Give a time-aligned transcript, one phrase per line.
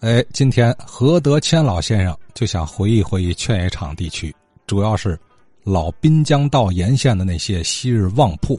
[0.00, 4.34] 哎，今天何德谦老先生就想回忆回忆劝业场地区，
[4.66, 5.14] 主要是
[5.62, 8.58] 老滨江道沿线的那些昔日旺铺。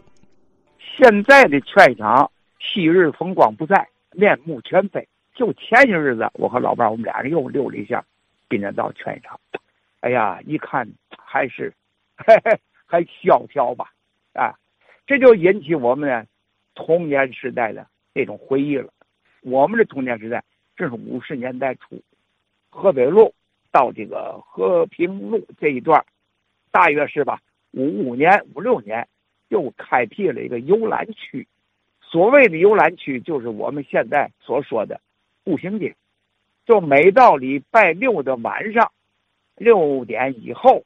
[0.78, 5.08] 现在的劝业场昔日风光不再，面目全非。
[5.34, 8.06] 就前些日子，我和老伴我们俩人又溜了一下
[8.48, 9.40] 滨江道劝业场，
[10.02, 10.88] 哎呀，一看
[11.18, 11.74] 还是
[12.18, 12.52] 嘿嘿
[12.86, 13.86] 还萧条吧，
[14.34, 14.54] 啊，
[15.08, 16.24] 这就引起我们呢
[16.76, 18.94] 童年时代的那种回忆了。
[19.42, 20.44] 我们的童年时代。
[20.76, 22.02] 这是五十年代初，
[22.70, 23.34] 河北路
[23.72, 26.04] 到这个和平路这一段，
[26.72, 27.40] 大约是吧？
[27.72, 29.08] 五五年、五六年，
[29.50, 31.48] 又开辟了一个游览区。
[32.02, 35.00] 所谓的游览区，就是我们现在所说的
[35.44, 35.96] 步行街。
[36.66, 38.92] 就每到礼拜六的晚上
[39.56, 40.84] 六点以后，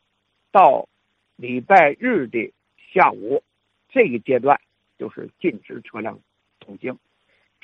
[0.52, 0.88] 到
[1.36, 2.54] 礼拜日的
[2.94, 3.44] 下午，
[3.90, 4.60] 这个阶段
[4.98, 6.20] 就是禁止车辆
[6.60, 6.98] 通行。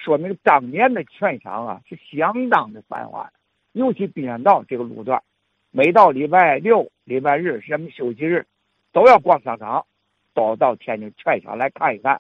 [0.04, 3.32] 说明当年的劝场啊是相当的繁华，
[3.74, 5.22] 尤其滨江道这个路段，
[5.70, 8.48] 每到礼拜六、礼拜日什么休息日，
[8.92, 9.86] 都要逛商场，
[10.34, 12.20] 都到天津劝场来看一看。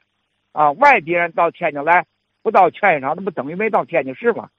[0.51, 2.05] 啊，外地人到天津来，
[2.43, 4.49] 不到劝场，那不等于没到天津市吗？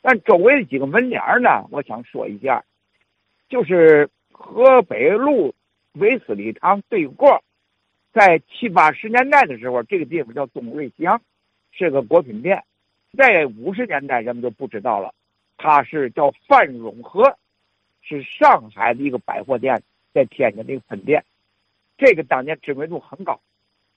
[0.00, 2.64] 但周围的几个门脸呢，我想说一下，
[3.48, 5.54] 就是河北路
[5.92, 7.44] 威斯礼堂对过，
[8.12, 11.20] 在七八十年代的时候，这个地方叫东瑞祥。
[11.78, 12.64] 是个果品店，
[13.16, 15.14] 在五十年代人们就不知道了，
[15.56, 17.38] 它是叫范永和，
[18.02, 19.80] 是上海的一个百货店，
[20.12, 21.24] 在天津的一个分店，
[21.96, 23.40] 这个当年知名度很高。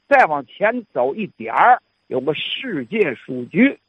[0.08, 3.80] 再往前走一点儿，有个世界书局，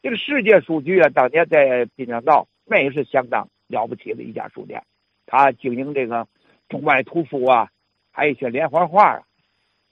[0.00, 4.82] 这个世界书局啊，当年在滨江道那也是相当了不起的一家书店，
[5.26, 6.26] 它经营这个
[6.70, 7.68] 中外图书啊，
[8.10, 9.22] 还有一些连环画啊。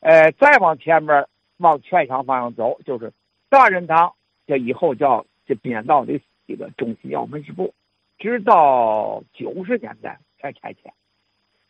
[0.00, 1.26] 呃，再往前面
[1.58, 3.12] 往劝场方向走，就是。
[3.52, 4.14] 大人堂，
[4.46, 7.74] 这以后叫这边道的这个中西药门市部，
[8.16, 10.90] 直到九十年代才拆迁。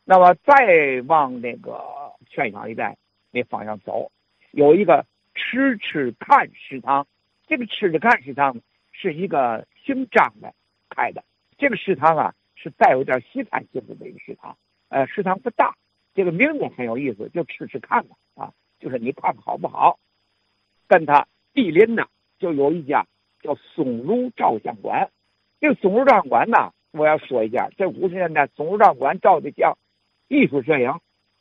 [0.04, 1.82] 那么再往那个
[2.28, 2.96] 劝阳一带
[3.32, 4.12] 那方向走，
[4.52, 7.04] 有一个吃吃看食堂。
[7.48, 8.60] 这个吃吃看食堂
[8.92, 10.54] 是一个姓张的
[10.88, 11.24] 开的。
[11.58, 14.56] 这个食堂啊是带有点西餐性质的一个食堂。
[14.88, 15.74] 呃，食堂不大，
[16.14, 19.98] 这个名字很有意思，就吃吃看嘛啊，就是你看好不好，
[20.86, 21.26] 跟他。
[21.52, 22.06] 碧林呢，
[22.38, 23.06] 就有一家
[23.40, 25.10] 叫松庐照相馆。
[25.60, 29.76] 这个松庐照相馆呢，我要说一下，这五十年代松庐照相馆照的相，
[30.28, 30.90] 艺术摄影。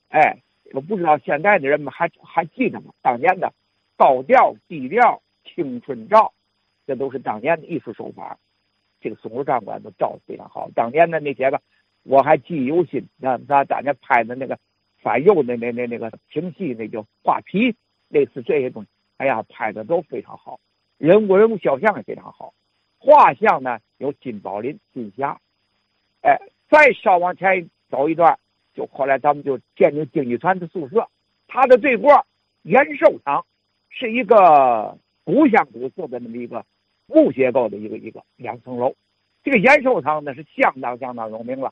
[0.10, 0.40] 哎，
[0.74, 2.92] 我不知道现在的人们还还记得吗？
[3.02, 3.54] 当年的
[3.96, 6.34] 高调、低调、青春照，
[6.86, 8.38] 这都是当年的艺术手法。
[9.00, 10.70] 这个松庐照相馆都照的非常好。
[10.76, 11.62] 当年的那些个，
[12.04, 13.08] 我还记忆犹新。
[13.18, 14.60] 那那当年拍的那个
[15.00, 17.76] 反右的那那那个评戏，那叫画皮，
[18.10, 18.90] 类似这些东西。
[19.22, 20.60] 哎呀，拍的都非常好，
[20.98, 22.56] 人物人物肖像也非常好，
[22.98, 25.40] 画像呢有金宝林、金霞，
[26.24, 28.40] 哎，再稍往前走一段，
[28.74, 31.08] 就后来咱们就建定京剧团的宿舍，
[31.48, 32.26] 它的对过
[32.64, 33.46] 延寿堂，
[33.92, 36.66] 是一个古香古色的那么一个
[37.06, 38.96] 木结构的一个一个两层楼，
[39.44, 41.72] 这个延寿堂呢是相当相当有名了，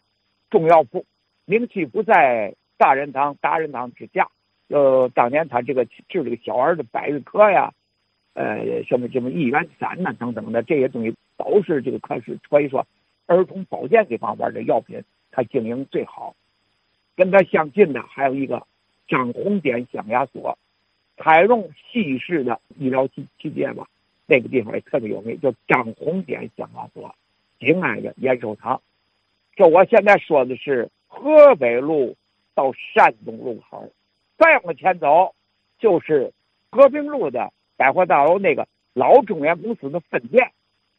[0.52, 1.04] 重要铺，
[1.46, 4.30] 名气不在大人堂、大人堂之下。
[4.70, 7.74] 呃，当年他这个治这个小儿的百日咳呀，
[8.34, 12.86] 呃，什么什么一元散呐等等的这些东西，都是这个可是可以说
[13.26, 16.36] 儿童保健这方面的药品，他经营最好。
[17.16, 18.66] 跟他相近的还有一个
[19.08, 20.58] 张红点象牙所，
[21.18, 23.88] 采用西式的医疗器器械吧，
[24.26, 27.14] 那个地方也特别有名，叫张红点象牙所，
[27.60, 28.80] 紧挨着延寿堂。
[29.56, 32.16] 这我现在说的是河北路
[32.54, 33.92] 到山东路口。
[34.40, 35.36] 再往前走，
[35.80, 36.32] 就是
[36.72, 40.54] 和平路的百货大楼那个老中原公司的分店。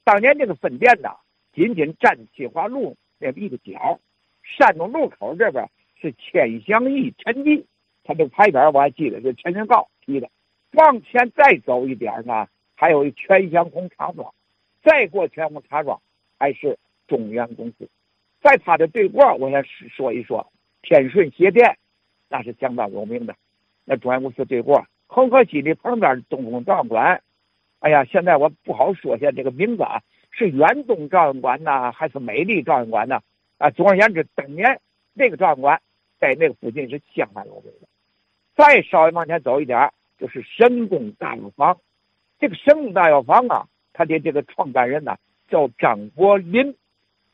[0.04, 1.08] 当年那个分店呢，
[1.54, 3.98] 仅仅占新华路那一个角。
[4.42, 5.66] 山东路口这边
[5.98, 7.64] 是千祥义陈记，
[8.04, 10.28] 他这个牌匾我还记得，是陈仁高提的。
[10.72, 14.34] 往前再走一点呢，还有全祥红茶庄。
[14.82, 15.98] 再过全红茶庄，
[16.38, 16.78] 还是
[17.08, 17.88] 中原公司。
[18.42, 20.46] 在他的对过，我先说一说
[20.82, 21.78] 天顺鞋店。
[22.30, 23.34] 那是相当有名的，
[23.84, 27.20] 那中央公司对过，恒河西的旁边东风照相馆。
[27.80, 30.00] 哎呀，现在我不好说下这个名字啊，
[30.30, 33.20] 是远东照相馆呢，还是美丽照相馆呢？
[33.58, 34.80] 啊，总而言之，当年
[35.12, 35.80] 那个照相馆
[36.20, 37.88] 在那个附近是相当有名的。
[38.54, 41.78] 再稍微往前走一点，就是神功大药房。
[42.38, 45.16] 这个神功大药房啊，它的这个创办人呢
[45.48, 46.76] 叫张伯林。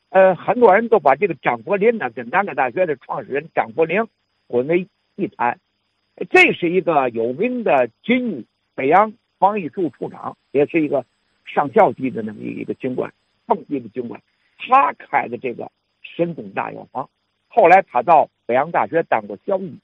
[0.08, 4.06] 呃，很多人都把这个张伯林呢跟南开大学的创始人张伯苓。
[4.48, 5.58] 混为一谈，
[6.31, 11.04] 这是一个有名的军医，北洋防疫处处长，也是一个
[11.44, 13.12] 上校级的那么一个军官。
[13.46, 14.20] 奉系的军官，
[14.58, 15.70] 他开的这个
[16.02, 17.08] 神功大药房。
[17.48, 19.78] 后来他到北洋大学当过校医，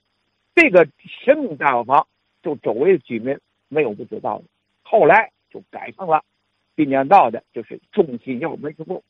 [0.54, 0.88] 这个
[1.24, 2.06] 神功大药房
[2.42, 3.38] 就周围的居民
[3.68, 4.44] 没有不知道的。
[4.82, 6.24] 后来就改成了
[6.74, 9.04] 滨江道的，就是中心药门市部。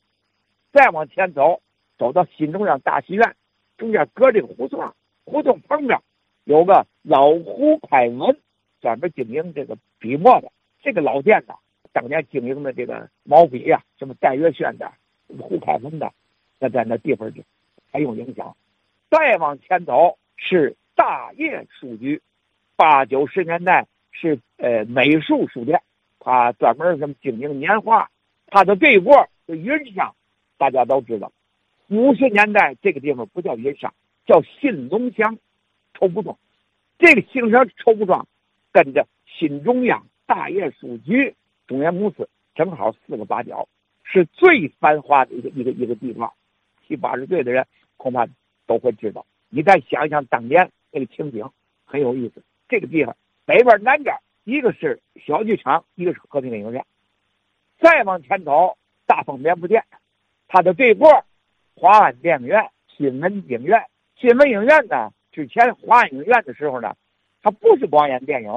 [0.73, 1.61] 再往前走，
[1.99, 3.35] 走到新中央大戏院，
[3.79, 5.99] 中间隔这个胡同，胡同旁边
[6.45, 8.37] 有个老胡开文，
[8.81, 10.51] 专门经营这个笔墨的。
[10.83, 11.55] 这个老店呢，
[11.93, 14.93] 当年经营的这个毛笔呀，什么戴月轩的、
[15.39, 16.13] 胡开文的，
[16.59, 17.43] 那在那地方就
[17.93, 18.57] 很有影响。
[19.11, 22.21] 再往前走是大业书局，
[22.77, 25.81] 八九十年代是呃美术书店，
[26.19, 28.11] 他专门什么经营年画。
[28.47, 30.15] 他的对过是云商，
[30.59, 31.33] 大家都知道。
[31.89, 33.95] 五十年代这个地方不叫云商，
[34.27, 35.39] 叫新东乡
[35.95, 36.39] 绸布庄。
[36.99, 38.27] 这个新城绸布庄
[38.73, 41.35] 跟着新中央大业书局、
[41.67, 43.69] 中原公司正好四个八角，
[44.05, 46.33] 是最繁华的一个一个一个地方。
[46.87, 47.67] 七八十岁的人
[47.97, 48.27] 恐怕。
[48.65, 51.45] 都会知道，你再想想当年那个情景，
[51.85, 52.43] 很有意思。
[52.69, 53.15] 这个地方
[53.45, 56.87] 北边南边，一个是小剧场，一个是和平电影院。
[57.81, 59.85] 再往前走，大丰棉布店，
[60.47, 61.25] 它的对过，
[61.75, 63.85] 华安电影院、新闻影院。
[64.23, 66.95] 新闻影院呢，之前华影院的时候呢，
[67.43, 68.51] 它不是光演电影，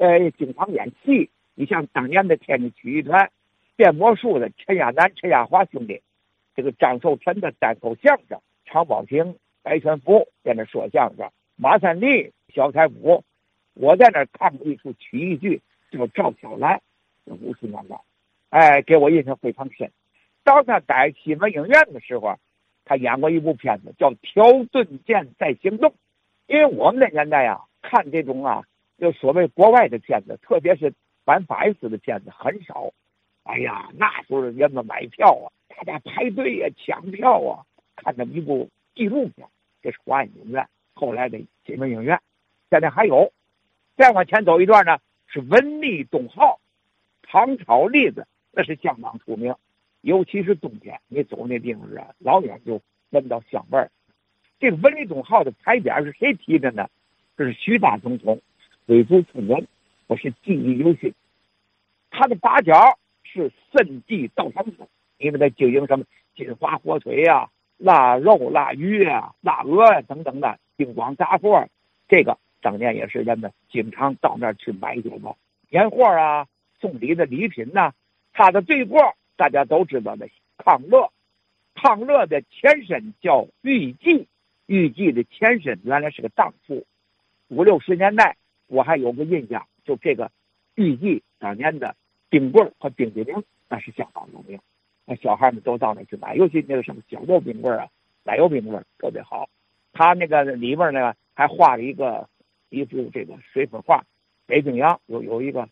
[0.00, 1.30] 呃，经常演戏。
[1.54, 3.30] 你像当年的天津曲艺团，
[3.76, 6.02] 变魔术的陈亚南、陈亚华兄弟，
[6.56, 8.40] 这个张寿臣的单口相声。
[8.64, 13.22] 常宝霆、白全福在那说相声，马三立、小彩福，
[13.74, 16.80] 我在那看过一出曲艺剧，叫《赵小兰》，
[17.40, 17.96] 五十年代，
[18.48, 19.88] 哎，给我印象非常深。
[20.42, 22.34] 当他在新闻影院的时候，
[22.90, 24.42] 他演过一部片子叫《条
[24.72, 25.90] 顿舰在行动》。
[26.48, 28.64] 因为我们那年代呀，看这种啊，
[28.98, 30.92] 就所谓国外的片子，特别是
[31.24, 32.90] 反法西斯的片子很少。
[33.44, 37.62] 哎呀，那时候人们买票啊，大家排队呀，抢票啊。
[37.94, 39.46] 看这么一部纪录片，
[39.82, 42.18] 这是华安影院，后来的新闻影院，
[42.70, 43.30] 现在还有。
[43.96, 44.98] 再往前走一段呢，
[45.28, 46.58] 是文丽东号，
[47.22, 49.54] 糖炒栗子，那是相当出名。
[50.00, 52.80] 尤其是冬天，你走那地方啊，老远就
[53.10, 53.90] 闻到香味儿。
[54.58, 56.88] 这个文丽东号的牌匾是谁提的呢？
[57.36, 58.40] 这是徐大总统
[58.86, 59.66] 恢复村人，
[60.06, 61.14] 我是记忆犹新。
[62.10, 64.88] 他的八角是圣地稻香村，
[65.18, 66.04] 因为他经营什么
[66.34, 67.48] 金华火腿呀。
[67.82, 71.66] 腊肉、腊鱼啊、腊鹅呀等等的精光杂货，
[72.08, 75.18] 这个当年也是人们经常到那儿去买这个
[75.70, 76.46] 年货啊、
[76.78, 77.94] 送礼的礼品呐。
[78.34, 79.00] 他的对过
[79.40, 80.28] 大家都知道的
[80.58, 81.10] 康乐，
[81.74, 84.28] 康乐的前身叫玉记，
[84.66, 86.84] 玉记的前身原来是个荡妇。
[87.48, 90.30] 五六十年代我还有个印象，就这个
[90.74, 91.96] 玉记当年的
[92.28, 94.60] 冰棍和冰激凌那是相当有名。
[95.06, 97.88] 那小孩们都到那去买，尤其那个什么小豆冰棍啊、
[98.24, 99.48] 奶油冰棍特别好。
[99.94, 102.28] 他那个里面呢还画了一个
[102.68, 104.04] 一幅这个水粉画，
[104.44, 105.66] 北冰洋有有一个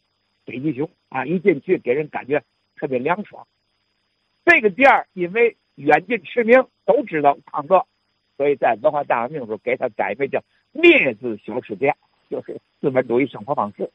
[0.46, 2.42] 北极熊啊，一进去给人感觉
[2.74, 3.46] 特别凉爽。
[4.48, 7.86] 这个店儿因为远近驰名，都知道康乐，
[8.38, 10.42] 所以在文化大革命时候给他改名叫
[10.72, 11.94] 灭字小吃店，
[12.30, 13.90] 就是资本主义生活方式。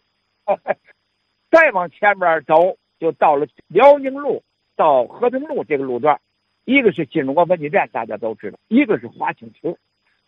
[1.50, 4.44] 再往前面走，就到了辽宁路。
[4.76, 6.20] 到和平路这个路段，
[6.66, 9.78] 一个是金国文具店，大家都知道；一个是华清池。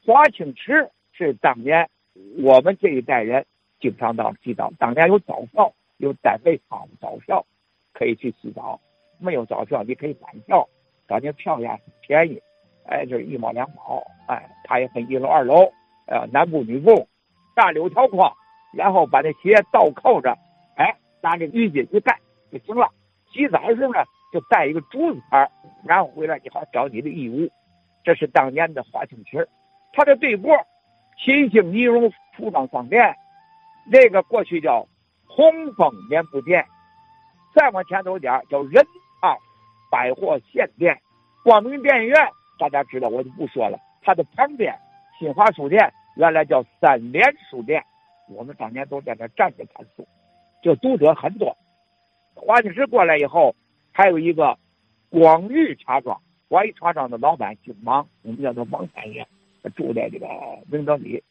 [0.06, 1.90] 华清池是当年
[2.44, 3.46] 我们这一代人
[3.80, 4.72] 经常到洗澡。
[4.78, 7.44] 当年有早票，有单位发的早票，
[7.94, 8.80] 可以去洗澡。
[9.20, 10.68] 没有早票，你可以买票，
[11.08, 12.42] 当年票价很便宜，
[12.86, 14.04] 哎，就是一毛两毛。
[14.28, 15.72] 哎，它也分一楼、二楼，
[16.08, 17.08] 呃，男部、女部，
[17.56, 18.34] 大柳条框，
[18.74, 20.38] 然后把那鞋倒扣着，
[20.78, 22.20] 哎，拿这浴巾一盖
[22.52, 22.90] 就行了。
[23.32, 24.04] 洗澡的时候呢。
[24.34, 25.50] 就带一个竹子牌
[25.86, 27.50] 然后回来你好找你的义务。
[28.04, 29.48] 这是当年的华清池，
[29.94, 30.54] 它的对过，
[31.18, 33.16] 新兴尼绒服装商店，
[33.90, 34.86] 那个过去叫
[35.26, 36.66] 红枫棉布店，
[37.56, 38.86] 再往前走点叫人
[39.96, 41.00] 百货线店，
[41.42, 42.28] 光明电影院
[42.60, 43.80] 大家知道我就不说了。
[44.02, 44.78] 它的旁边
[45.18, 47.82] 新华书店原来叫三联书店，
[48.28, 50.06] 我们当年都在那站着看书，
[50.62, 51.56] 就读者很多。
[52.34, 53.56] 华清池过来以后。
[53.98, 54.58] 还有一个
[55.10, 59.26] 广裕茶庄，广裕茶庄的老板姓王，我们叫做王三爷，
[59.74, 60.28] 住在这个
[60.70, 61.24] 明德里。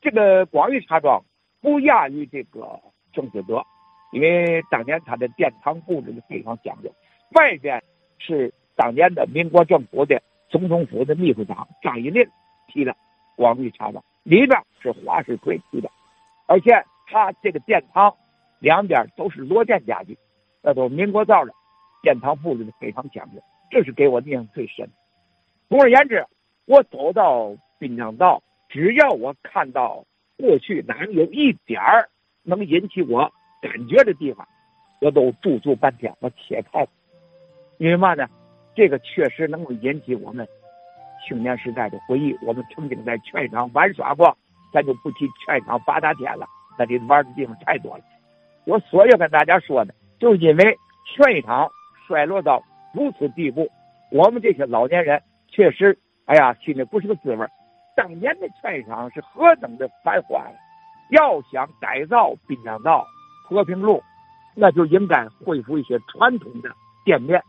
[0.00, 1.22] 这个广裕茶庄
[1.60, 2.80] 不亚于这个
[3.12, 3.62] 郑思德，
[4.10, 6.92] 因为当年他的殿堂布置的非常讲究。
[7.36, 7.80] 外边
[8.18, 12.26] 是当年的民国政府的总统府的秘书长张一林
[12.66, 12.96] 提的
[13.36, 15.90] 广裕茶庄，里边是华世奎提的，
[16.46, 18.14] 而且他这个殿堂
[18.58, 20.18] 两边都是罗甸家具，
[20.62, 21.52] 那都民国造的。
[22.00, 24.88] 殿堂布置的非常讲究，这是给我印象最深。
[25.68, 26.24] 总而言之，
[26.64, 30.04] 我走到滨江道，只要我看到
[30.36, 32.08] 过去哪有一点儿
[32.44, 34.46] 能引起我感觉的地方，
[35.00, 36.86] 我都驻足半天，我且看。
[37.78, 38.28] 因为嘛呢？
[38.74, 40.46] 这个确实能够引起我们
[41.26, 42.36] 青年时代的回忆。
[42.42, 44.36] 我们曾经在劝场玩耍过，
[44.72, 46.46] 咱就不提劝场八大天了，
[46.78, 48.04] 那里玩的地方太多了。
[48.64, 51.68] 我所要跟大家说的，就因为劝场
[52.06, 53.68] 衰落到如此地步，
[54.12, 57.46] 我们这些老年人确实，哎呀，心里不是个滋味
[57.96, 60.54] 当年的劝场是何等的繁华呀！
[61.10, 63.04] 要想改造滨江道、
[63.44, 64.00] 和平路，
[64.54, 66.70] 那就应该恢复一些传统的
[67.04, 67.42] 店面。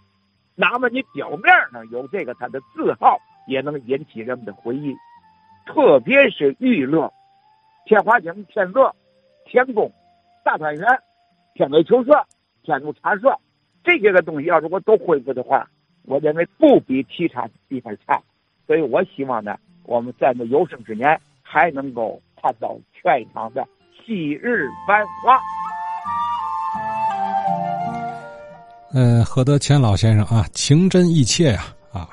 [0.59, 4.93] 哪怕你表面上有这个它的字号，也能引起人们的回忆。
[5.65, 7.09] 特别是娱乐，
[7.85, 8.93] 天华井、天乐、
[9.45, 9.89] 天宫、
[10.43, 10.85] 大团圆、
[11.53, 12.11] 天美球社、
[12.61, 13.33] 天路茶社
[13.85, 15.65] 这些个东西，要如果都恢复的话，
[16.03, 18.21] 我认为不比其他地方差。
[18.67, 23.65] 所以我希望呢，我们在那有生之年还能够看到全场的
[24.05, 25.39] 昔日繁华。
[28.91, 32.09] 嗯，何德谦老先生啊，情真意切呀啊！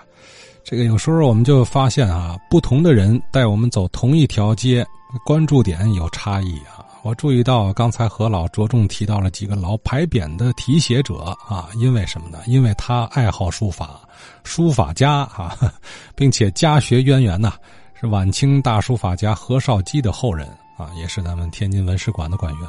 [0.63, 4.87] 这个有时候我们就发现啊，不同的人带我们走同一条街，
[5.25, 6.85] 关注点有差异啊。
[7.03, 12.41] 我注意到刚才何老着重提到了几个老牌匾的题写者啊，因为什么呢？
[12.47, 14.01] 因为他爱好书法，
[14.45, 15.57] 书法家啊，
[16.15, 17.55] 并且家学渊源呐，
[17.99, 20.47] 是晚清大书法家何绍基的后人。
[20.77, 22.69] 啊，也是咱们天津文史馆的馆员，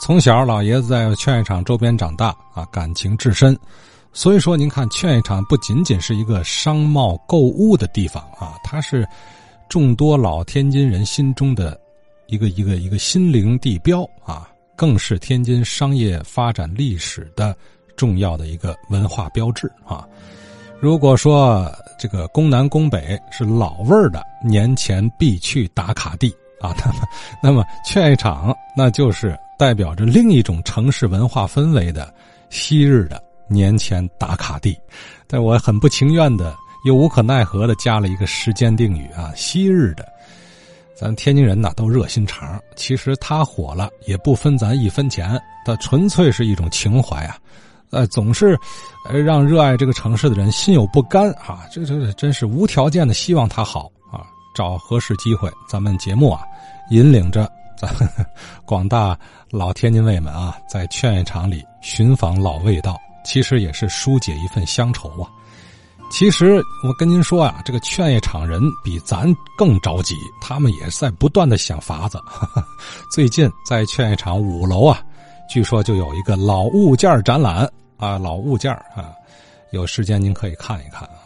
[0.00, 3.58] 从小老爷子在劝业场周边长大啊，感情至深。
[4.12, 9.06] 所以说，您看劝业场不仅仅是一个商贸购物的地方啊，它是
[9.68, 11.80] 众多老天津人心中的
[12.26, 17.56] 一个一个一个心灵地标啊，更是天津商业发展历史的
[17.96, 20.06] 重要的一个文化标志啊。
[20.80, 26.34] 如果说这个宫南宫北是老味儿的年前必去打卡地。
[26.60, 27.00] 啊， 那么，
[27.42, 32.12] 那么劝业场那就是代表着另一种城市文化氛围的
[32.50, 34.78] 昔日的年前打卡地，
[35.26, 40.06] 但我很不情愿的又无可奈何的加了一个时间定语啊，昔日的，
[40.94, 47.36] 咱天津人呐都热心肠，其实他火了也不分咱一分钱，他纯粹是一种情怀啊，
[47.90, 48.58] 呃，总是，
[49.08, 53.90] 呃，让热爱这个城市的人心有不甘啊，这这真是无条件的希望他好。
[54.60, 56.42] 找合适机会，咱们节目啊，
[56.90, 57.90] 引领着咱
[58.66, 59.18] 广大
[59.50, 65.30] 老天津卫们啊，在劝业场里寻访老味道，其实也是疏解一份乡愁啊。
[66.10, 72.20] 其实我跟您说啊，这个劝业场人比咱更着急，他们也在不断的想法子。
[73.10, 75.00] 最近在劝业场五楼啊，
[75.48, 79.08] 据说就有一个老物件展览啊，老物件啊，
[79.72, 81.19] 有时间您可以看一看啊。